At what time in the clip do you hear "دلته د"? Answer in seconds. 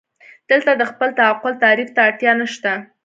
0.49-0.83